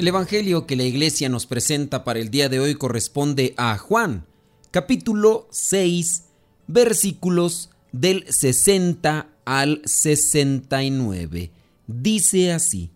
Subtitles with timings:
[0.00, 4.24] El Evangelio que la iglesia nos presenta para el día de hoy corresponde a Juan,
[4.70, 6.24] capítulo 6,
[6.68, 11.50] versículos del 60 al 69.
[11.86, 12.88] Dice así,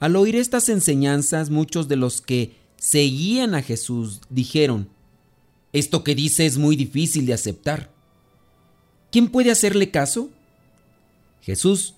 [0.00, 4.88] al oír estas enseñanzas muchos de los que seguían a Jesús dijeron,
[5.72, 7.88] esto que dice es muy difícil de aceptar.
[9.12, 10.28] ¿Quién puede hacerle caso?
[11.40, 11.94] Jesús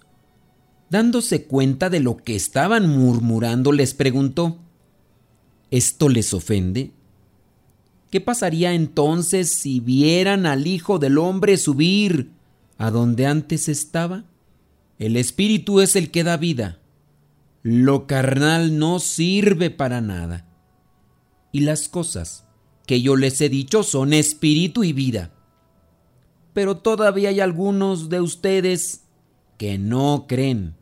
[0.92, 4.58] dándose cuenta de lo que estaban murmurando, les preguntó,
[5.70, 6.92] ¿esto les ofende?
[8.10, 12.32] ¿Qué pasaría entonces si vieran al Hijo del Hombre subir
[12.76, 14.24] a donde antes estaba?
[14.98, 16.78] El Espíritu es el que da vida.
[17.62, 20.46] Lo carnal no sirve para nada.
[21.52, 22.44] Y las cosas
[22.86, 25.32] que yo les he dicho son espíritu y vida.
[26.52, 29.04] Pero todavía hay algunos de ustedes
[29.56, 30.81] que no creen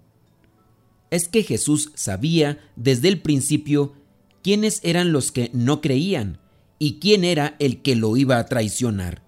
[1.11, 3.95] es que Jesús sabía desde el principio
[4.43, 6.39] quiénes eran los que no creían
[6.79, 9.23] y quién era el que lo iba a traicionar.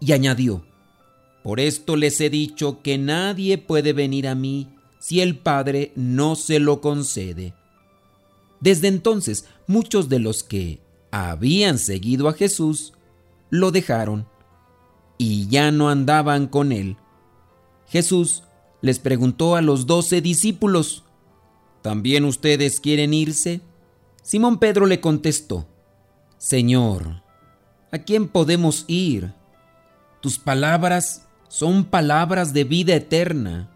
[0.00, 0.64] Y añadió,
[1.42, 6.36] Por esto les he dicho que nadie puede venir a mí si el Padre no
[6.36, 7.54] se lo concede.
[8.60, 10.80] Desde entonces muchos de los que
[11.10, 12.92] habían seguido a Jesús
[13.50, 14.26] lo dejaron
[15.16, 16.96] y ya no andaban con él.
[17.88, 18.42] Jesús
[18.82, 21.04] les preguntó a los doce discípulos,
[21.82, 23.60] ¿También ustedes quieren irse?
[24.22, 25.66] Simón Pedro le contestó,
[26.36, 27.22] Señor,
[27.90, 29.32] ¿a quién podemos ir?
[30.20, 33.70] Tus palabras son palabras de vida eterna.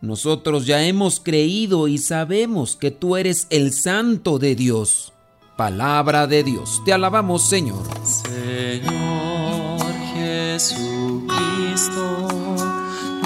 [0.00, 5.12] Nosotros ya hemos creído y sabemos que tú eres el santo de Dios.
[5.56, 6.80] Palabra de Dios.
[6.84, 7.82] Te alabamos, Señor.
[8.04, 9.80] Señor
[10.14, 11.28] Jesucristo,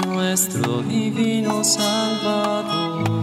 [0.07, 3.22] nuestro divino Salvador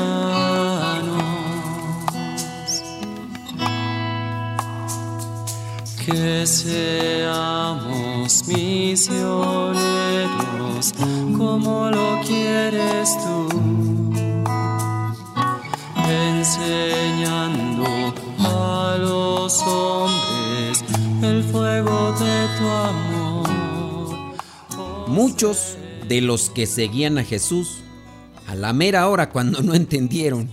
[6.11, 8.03] Que seamos
[8.47, 9.81] misioneros
[11.37, 13.47] como lo quieres tú,
[16.09, 17.85] enseñando
[18.39, 20.83] a los hombres
[21.21, 23.49] el fuego de tu amor.
[25.07, 25.77] Muchos
[26.09, 27.77] de los que seguían a Jesús,
[28.47, 30.49] a la mera hora cuando no entendieron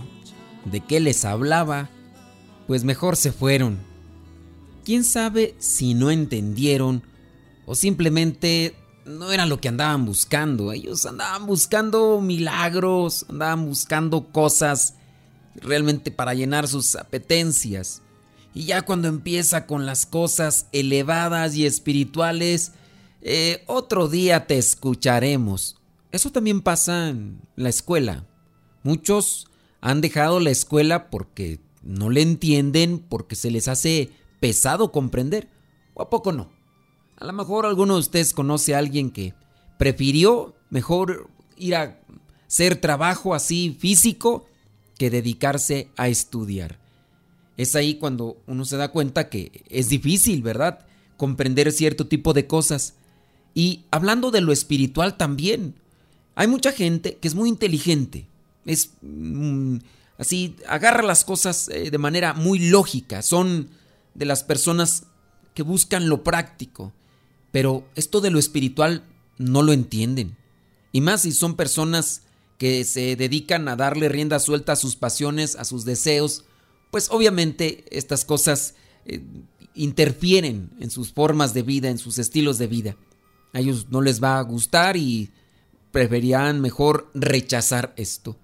[0.63, 1.89] de qué les hablaba,
[2.65, 3.88] pues mejor se fueron
[4.89, 7.03] quién sabe si no entendieron
[7.67, 8.73] o simplemente
[9.05, 10.71] no era lo que andaban buscando.
[10.71, 14.95] Ellos andaban buscando milagros, andaban buscando cosas
[15.53, 18.01] realmente para llenar sus apetencias.
[18.55, 22.71] Y ya cuando empieza con las cosas elevadas y espirituales,
[23.21, 25.77] eh, otro día te escucharemos.
[26.11, 28.25] Eso también pasa en la escuela.
[28.81, 29.45] Muchos
[29.81, 35.49] han dejado la escuela porque no le entienden, porque se les hace pesado comprender.
[35.93, 36.49] ¿O a poco no?
[37.17, 39.33] A lo mejor alguno de ustedes conoce a alguien que
[39.77, 41.99] prefirió mejor ir a
[42.47, 44.45] hacer trabajo así físico
[44.97, 46.79] que dedicarse a estudiar.
[47.57, 50.85] Es ahí cuando uno se da cuenta que es difícil, ¿verdad?
[51.17, 52.95] Comprender cierto tipo de cosas.
[53.53, 55.75] Y hablando de lo espiritual también,
[56.35, 58.27] hay mucha gente que es muy inteligente.
[58.65, 59.77] Es mm,
[60.17, 63.21] así, agarra las cosas eh, de manera muy lógica.
[63.21, 63.69] Son
[64.13, 65.03] de las personas
[65.53, 66.93] que buscan lo práctico,
[67.51, 69.03] pero esto de lo espiritual
[69.37, 70.37] no lo entienden.
[70.91, 72.23] Y más si son personas
[72.57, 76.43] que se dedican a darle rienda suelta a sus pasiones, a sus deseos,
[76.91, 78.75] pues obviamente estas cosas
[79.05, 79.21] eh,
[79.75, 82.97] interfieren en sus formas de vida, en sus estilos de vida.
[83.53, 85.31] A ellos no les va a gustar y
[85.91, 88.37] preferían mejor rechazar esto.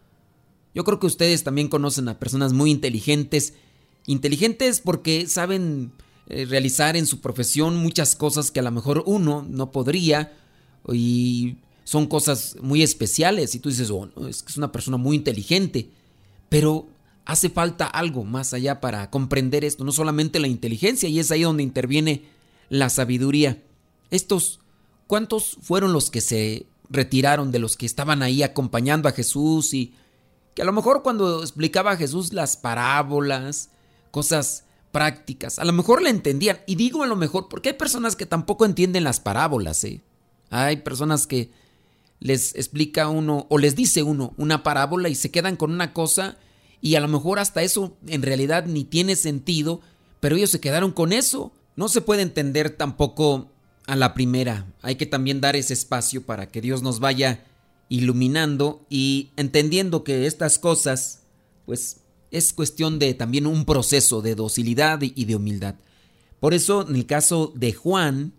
[0.73, 3.53] Yo creo que ustedes también conocen a personas muy inteligentes
[4.05, 5.91] inteligentes porque saben
[6.27, 10.33] eh, realizar en su profesión muchas cosas que a lo mejor uno no podría
[10.91, 15.15] y son cosas muy especiales y tú dices, oh, es que es una persona muy
[15.15, 15.91] inteligente,
[16.49, 16.87] pero
[17.25, 21.43] hace falta algo más allá para comprender esto, no solamente la inteligencia y es ahí
[21.43, 22.23] donde interviene
[22.69, 23.63] la sabiduría.
[24.11, 24.59] Estos,
[25.07, 29.93] ¿cuántos fueron los que se retiraron de los que estaban ahí acompañando a Jesús y
[30.53, 33.69] que a lo mejor cuando explicaba a Jesús las parábolas,
[34.15, 34.63] cosas
[34.93, 36.59] prácticas, a lo mejor le entendían.
[36.67, 40.03] Y digo a lo mejor porque hay personas que tampoco entienden las parábolas, ¿eh?
[40.51, 41.51] Hay personas que
[42.21, 46.37] les explica uno o les dice uno una parábola y se quedan con una cosa
[46.79, 49.81] y a lo mejor hasta eso en realidad ni tiene sentido,
[50.21, 51.51] pero ellos se quedaron con eso.
[51.75, 53.51] No se puede entender tampoco
[53.87, 54.65] a la primera.
[54.81, 57.43] Hay que también dar ese espacio para que Dios nos vaya
[57.89, 61.23] iluminando y entendiendo que estas cosas,
[61.65, 61.97] pues
[62.37, 65.75] es cuestión de también un proceso de docilidad y de humildad.
[66.39, 68.33] Por eso en el caso de Juan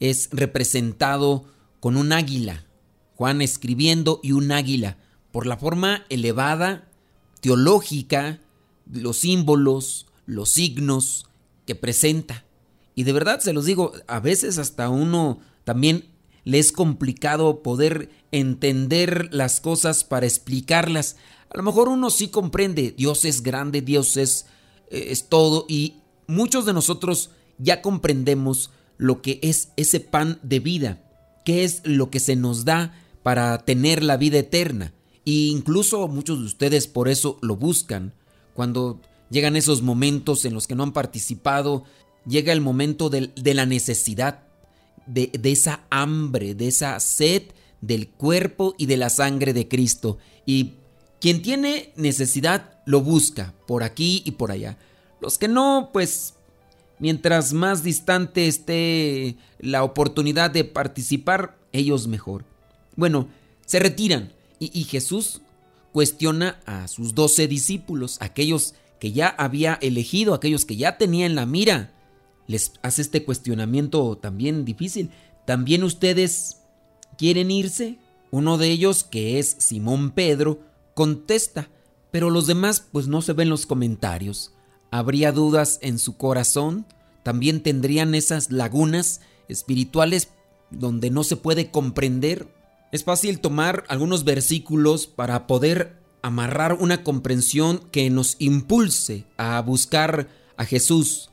[0.00, 1.44] es representado
[1.80, 2.64] con un águila.
[3.14, 4.98] Juan escribiendo y un águila,
[5.32, 6.88] por la forma elevada,
[7.40, 8.40] teológica,
[8.90, 11.26] los símbolos, los signos
[11.66, 12.44] que presenta.
[12.94, 16.08] Y de verdad se los digo, a veces hasta uno también
[16.44, 21.16] le es complicado poder entender las cosas para explicarlas.
[21.50, 24.46] A lo mejor uno sí comprende, Dios es grande, Dios es,
[24.90, 25.96] eh, es todo y
[26.26, 31.02] muchos de nosotros ya comprendemos lo que es ese pan de vida,
[31.44, 34.92] qué es lo que se nos da para tener la vida eterna.
[35.24, 38.14] E incluso muchos de ustedes por eso lo buscan.
[38.54, 39.00] Cuando
[39.30, 41.84] llegan esos momentos en los que no han participado
[42.26, 44.44] llega el momento de, la necesidad,
[45.06, 47.42] de, de esa hambre, de esa sed
[47.80, 50.18] del cuerpo y de la sangre de Cristo.
[50.44, 50.74] Y
[51.20, 54.78] quien tiene necesidad lo busca por aquí y por allá.
[55.20, 56.34] Los que no, pues
[56.98, 62.44] mientras más distante esté la oportunidad de participar, ellos mejor.
[62.96, 63.28] Bueno,
[63.66, 65.42] se retiran y, y Jesús
[65.92, 71.34] cuestiona a sus doce discípulos, aquellos que ya había elegido, aquellos que ya tenía en
[71.34, 71.92] la mira
[72.46, 75.10] les hace este cuestionamiento también difícil.
[75.44, 76.58] ¿También ustedes
[77.18, 77.98] quieren irse?
[78.30, 80.60] Uno de ellos, que es Simón Pedro,
[80.96, 81.68] contesta,
[82.10, 84.52] pero los demás pues no se ven los comentarios.
[84.90, 86.86] ¿Habría dudas en su corazón?
[87.22, 90.30] ¿También tendrían esas lagunas espirituales
[90.70, 92.48] donde no se puede comprender?
[92.90, 100.28] Es fácil tomar algunos versículos para poder amarrar una comprensión que nos impulse a buscar
[100.56, 101.30] a Jesús,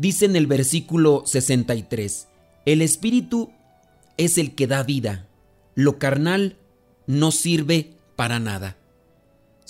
[0.00, 2.26] Dice en el versículo 63,
[2.64, 3.50] el Espíritu
[4.16, 5.26] es el que da vida,
[5.74, 6.56] lo carnal
[7.06, 8.78] no sirve para nada.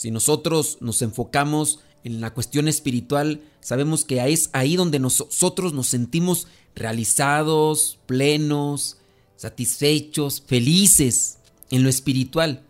[0.00, 5.88] Si nosotros nos enfocamos en la cuestión espiritual, sabemos que es ahí donde nosotros nos
[5.88, 8.96] sentimos realizados, plenos,
[9.36, 11.36] satisfechos, felices
[11.68, 12.62] en lo espiritual.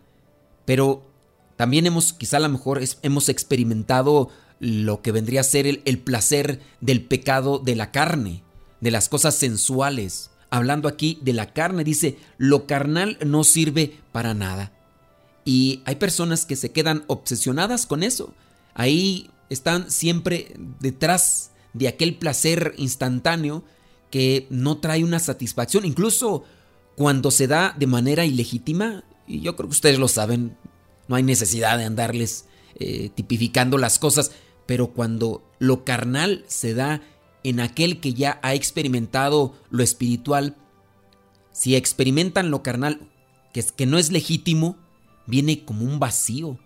[0.65, 1.05] Pero
[1.55, 4.27] también hemos, quizá a lo mejor hemos experimentado
[4.59, 8.43] lo que vendría a ser el, placer del pecado de la carne,
[8.81, 10.31] de las cosas sensuales.
[10.49, 14.73] Hablando aquí de la carne, dice, lo carnal no sirve para nada.
[15.45, 18.33] Y hay personas que se quedan obsesionadas con eso.
[18.73, 23.63] Ahí están siempre detrás de aquel placer instantáneo
[24.09, 26.43] que no trae una satisfacción, incluso
[26.95, 30.57] cuando se da de manera ilegítima, y yo creo que ustedes lo saben,
[31.07, 34.31] no hay necesidad de andarles eh, tipificando las cosas,
[34.65, 37.01] pero cuando lo carnal se da
[37.43, 40.55] en aquel que ya ha experimentado lo espiritual,
[41.51, 43.09] si experimentan lo carnal,
[43.53, 44.77] que, es, que no es legítimo,
[45.25, 46.57] viene como un vacío,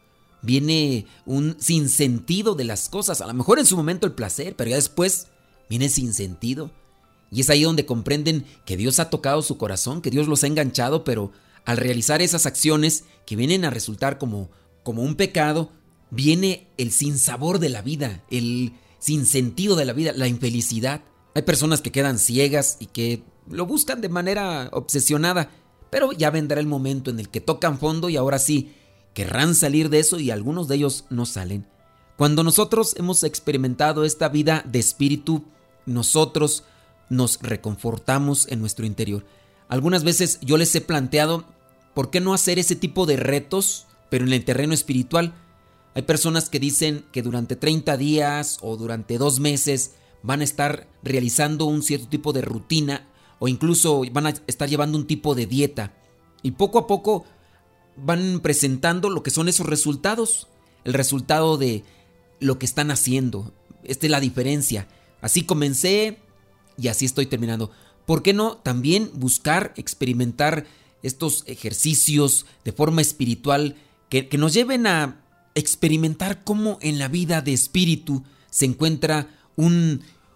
[0.41, 3.21] viene un sinsentido de las cosas.
[3.21, 5.27] A lo mejor en su momento el placer, pero ya después
[5.69, 6.71] viene sin sentido.
[7.31, 10.47] Y es ahí donde comprenden que Dios ha tocado su corazón, que Dios los ha
[10.47, 11.31] enganchado, pero
[11.65, 14.49] al realizar esas acciones que vienen a resultar como,
[14.83, 15.71] como un pecado,
[16.11, 21.01] viene el sinsabor de la vida, el sinsentido de la vida, la infelicidad.
[21.33, 25.49] Hay personas que quedan ciegas y que lo buscan de manera obsesionada,
[25.89, 28.73] pero ya vendrá el momento en el que tocan fondo y ahora sí,
[29.13, 31.65] querrán salir de eso y algunos de ellos no salen.
[32.17, 35.43] Cuando nosotros hemos experimentado esta vida de espíritu,
[35.85, 36.63] nosotros
[37.09, 39.25] nos reconfortamos en nuestro interior.
[39.67, 41.45] Algunas veces yo les he planteado,
[41.93, 45.33] ¿por qué no hacer ese tipo de retos, pero en el terreno espiritual?
[45.93, 50.87] Hay personas que dicen que durante 30 días o durante dos meses van a estar
[51.03, 53.07] realizando un cierto tipo de rutina
[53.39, 55.93] o incluso van a estar llevando un tipo de dieta.
[56.41, 57.25] Y poco a poco
[57.97, 60.47] van presentando lo que son esos resultados.
[60.83, 61.83] El resultado de
[62.39, 63.51] lo que están haciendo.
[63.83, 64.87] Esta es la diferencia.
[65.21, 66.19] Así comencé
[66.77, 67.71] y así estoy terminando.
[68.05, 70.65] ¿Por qué no también buscar experimentar
[71.01, 73.75] estos ejercicios de forma espiritual
[74.09, 75.23] que, nos lleven a
[75.55, 79.29] experimentar cómo en la vida de espíritu se encuentra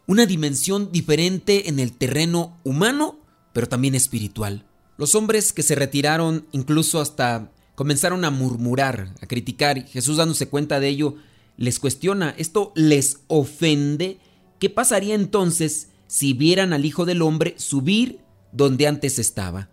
[0.09, 3.19] una dimensión diferente en el terreno humano,
[3.53, 4.65] pero también espiritual.
[4.97, 10.49] Los hombres que se retiraron incluso hasta comenzaron a murmurar, a criticar, y Jesús dándose
[10.49, 11.13] cuenta de ello,
[11.57, 14.17] les cuestiona, ¿esto les ofende?
[14.57, 18.17] ¿Qué pasaría entonces si vieran al Hijo del Hombre subir
[18.51, 19.69] donde antes estaba?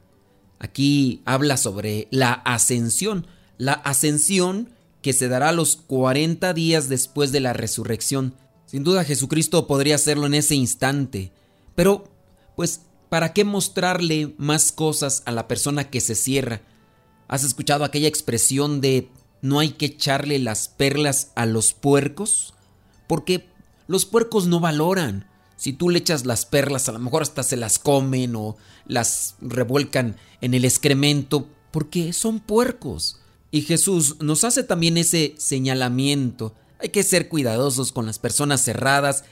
[0.58, 3.26] Aquí habla sobre la ascensión,
[3.56, 4.68] la ascensión
[5.00, 8.34] que se dará los 40 días después de la resurrección.
[8.66, 11.32] Sin duda Jesucristo podría hacerlo en ese instante,
[11.74, 12.04] pero
[12.56, 16.62] pues ¿para qué mostrarle más cosas a la persona que se cierra?
[17.28, 19.08] ¿Has escuchado aquella expresión de
[19.40, 22.54] no hay que echarle las perlas a los puercos?
[23.06, 23.48] Porque
[23.86, 25.28] los puercos no valoran.
[25.56, 28.56] Si tú le echas las perlas, a lo mejor hasta se las comen o
[28.86, 33.20] las revuelcan en el excremento, porque son puercos.
[33.50, 36.54] Y Jesús nos hace también ese señalamiento.
[36.78, 39.24] Hay que ser cuidadosos con las personas cerradas.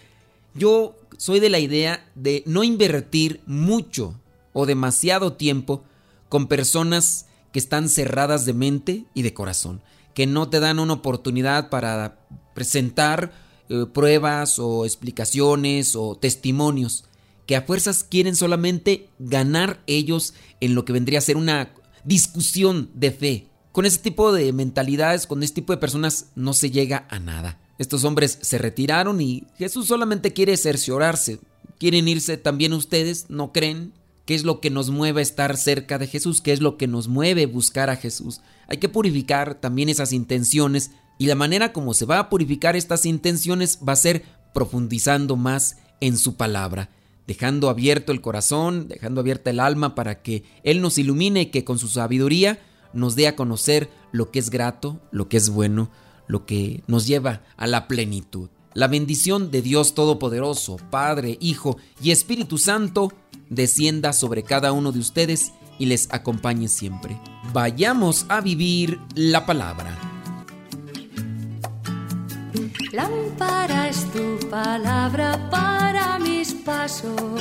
[0.55, 4.19] Yo soy de la idea de no invertir mucho
[4.53, 5.85] o demasiado tiempo
[6.29, 9.83] con personas que están cerradas de mente y de corazón,
[10.15, 12.19] que no te dan una oportunidad para
[12.55, 13.33] presentar
[13.69, 17.05] eh, pruebas o explicaciones o testimonios,
[17.47, 21.75] que a fuerzas quieren solamente ganar ellos en lo que vendría a ser una
[22.05, 23.49] discusión de fe.
[23.75, 27.59] Con ese tipo de mentalidades, con ese tipo de personas, no se llega a nada.
[27.77, 31.41] Estos hombres se retiraron y Jesús solamente quiere cerciorarse.
[31.81, 33.27] ¿Quieren irse también ustedes?
[33.31, 33.93] ¿No creen?
[34.27, 36.87] qué es lo que nos mueve a estar cerca de Jesús, qué es lo que
[36.87, 38.43] nos mueve a buscar a Jesús.
[38.69, 43.05] Hay que purificar también esas intenciones y la manera como se va a purificar estas
[43.07, 46.91] intenciones va a ser profundizando más en su palabra,
[47.27, 51.81] dejando abierto el corazón, dejando abierta el alma para que Él nos ilumine que con
[51.81, 52.61] su sabiduría
[52.95, 55.91] nos dé a conocer lo que es grato, lo que es bueno,
[56.27, 58.49] lo que nos lleva a la plenitud.
[58.73, 63.13] La bendición de Dios Todopoderoso, Padre, Hijo y Espíritu Santo,
[63.49, 67.21] descienda sobre cada uno de ustedes y les acompañe siempre.
[67.53, 69.97] Vayamos a vivir la palabra.
[72.93, 77.41] Lámpara es tu palabra para mis pasos,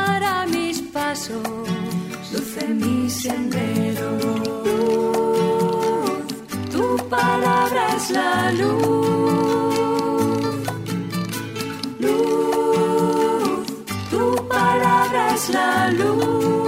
[1.21, 1.43] pasos,
[2.31, 4.17] luz en mi sendero.
[4.65, 6.21] Luz,
[6.71, 9.81] tu palabra es la luz.
[11.99, 13.65] Luz,
[14.09, 16.60] tu palabra es la luz.